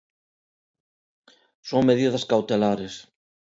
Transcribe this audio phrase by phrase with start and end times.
[1.69, 2.93] Son medidas cautelares.